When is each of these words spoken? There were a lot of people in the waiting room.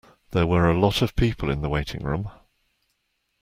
There 0.31 0.47
were 0.47 0.67
a 0.67 0.79
lot 0.79 1.03
of 1.03 1.15
people 1.15 1.51
in 1.51 1.61
the 1.61 1.69
waiting 1.69 2.03
room. 2.03 2.31